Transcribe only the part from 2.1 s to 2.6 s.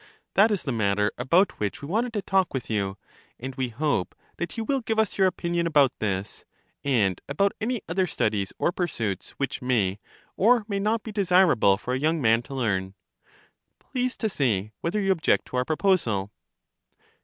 to talk